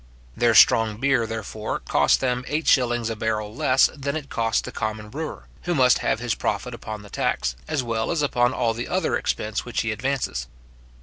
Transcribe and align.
Their 0.35 0.55
strong 0.55 0.97
beer, 0.97 1.27
therefore, 1.27 1.77
costs 1.81 2.17
them 2.17 2.43
eight 2.47 2.67
shillings 2.67 3.11
a 3.11 3.15
barrel 3.15 3.53
less 3.55 3.87
than 3.95 4.15
it 4.15 4.31
costs 4.31 4.59
the 4.61 4.71
common 4.71 5.09
brewer, 5.09 5.45
who 5.65 5.75
must 5.75 5.99
have 5.99 6.19
his 6.19 6.33
profit 6.33 6.73
upon 6.73 7.03
the 7.03 7.09
tax, 7.11 7.55
as 7.67 7.83
well 7.83 8.09
as 8.09 8.23
upon 8.23 8.51
all 8.51 8.73
the 8.73 8.87
other 8.87 9.15
expense 9.15 9.63
which 9.63 9.81
he 9.81 9.91
advances. 9.91 10.47